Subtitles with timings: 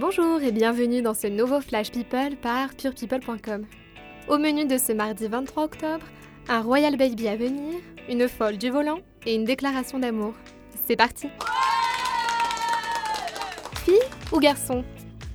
[0.00, 3.66] Bonjour et bienvenue dans ce nouveau Flash People par purepeople.com.
[4.28, 6.06] Au menu de ce mardi 23 octobre,
[6.48, 7.74] un Royal Baby à venir,
[8.08, 10.32] une folle du volant et une déclaration d'amour.
[10.86, 11.28] C'est parti
[13.84, 13.92] Fille
[14.32, 14.84] ou garçon?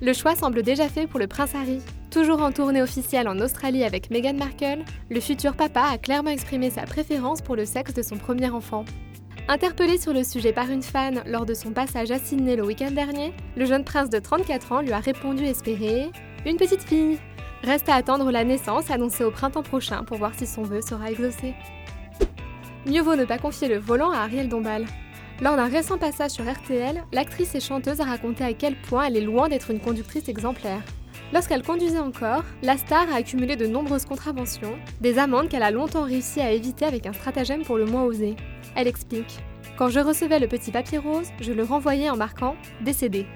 [0.02, 1.80] Le choix semble déjà fait pour le prince Harry.
[2.10, 6.70] Toujours en tournée officielle en Australie avec Meghan Markle, le futur papa a clairement exprimé
[6.70, 8.84] sa préférence pour le sexe de son premier enfant.
[9.48, 12.90] Interpellé sur le sujet par une fan lors de son passage à Sydney le week-end
[12.90, 16.10] dernier, le jeune prince de 34 ans lui a répondu espérer
[16.44, 17.18] une petite fille.
[17.62, 21.12] Reste à attendre la naissance annoncée au printemps prochain pour voir si son vœu sera
[21.12, 21.54] exaucé.
[22.86, 24.84] Mieux vaut ne pas confier le volant à Ariel Dombal.
[25.40, 29.16] Lors d'un récent passage sur RTL, l'actrice et chanteuse a raconté à quel point elle
[29.16, 30.82] est loin d'être une conductrice exemplaire.
[31.32, 36.04] Lorsqu'elle conduisait encore, la star a accumulé de nombreuses contraventions, des amendes qu'elle a longtemps
[36.04, 38.34] réussi à éviter avec un stratagème pour le moins osé.
[38.76, 39.38] Elle explique
[39.78, 43.26] Quand je recevais le petit papier rose, je le renvoyais en marquant décédé.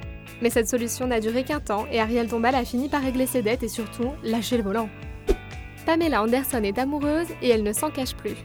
[0.43, 3.43] Mais cette solution n'a duré qu'un temps et Ariel Dombal a fini par régler ses
[3.43, 4.89] dettes et surtout lâcher le volant.
[5.87, 8.37] Pamela Anderson est amoureuse et elle ne s'en cache plus.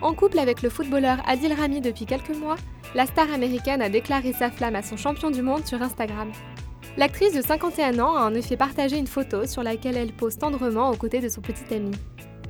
[0.00, 2.56] En couple avec le footballeur Adil Rami depuis quelques mois,
[2.94, 6.30] la star américaine a déclaré sa flamme à son champion du monde sur Instagram.
[6.96, 10.90] L'actrice de 51 ans a en effet partagé une photo sur laquelle elle pose tendrement
[10.90, 11.90] aux côtés de son petit ami.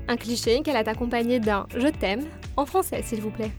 [0.09, 2.25] Un cliché qu'elle a accompagné d'un Je t'aime,
[2.57, 3.51] en français s'il vous plaît.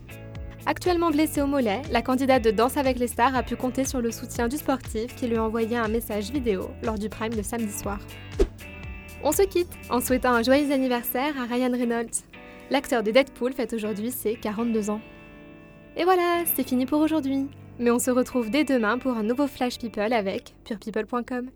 [0.70, 4.02] Actuellement blessée au mollet, la candidate de Danse avec les stars a pu compter sur
[4.02, 7.42] le soutien du sportif qui lui a envoyé un message vidéo lors du prime de
[7.42, 8.00] samedi soir.
[9.24, 12.26] On se quitte en souhaitant un joyeux anniversaire à Ryan Reynolds.
[12.70, 15.00] L'acteur de Deadpool fête aujourd'hui ses 42 ans.
[15.96, 17.48] Et voilà, c'est fini pour aujourd'hui.
[17.80, 21.50] Mais on se retrouve dès demain pour un nouveau Flash People avec purepeople.com.